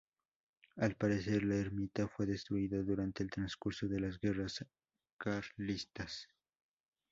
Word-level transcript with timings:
Al 0.77 0.95
parecer 0.95 1.43
la 1.43 1.57
ermita 1.57 2.07
fue 2.07 2.25
destruida 2.25 2.81
durante 2.81 3.21
el 3.21 3.29
transcurso 3.29 3.85
de 3.87 3.99
las 3.99 4.17
guerras 4.19 4.65
carlistas. 5.19 6.27